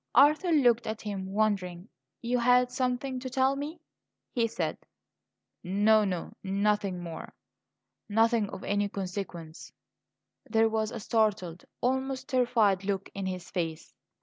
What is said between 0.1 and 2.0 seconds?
Arthur looked at him, wondering.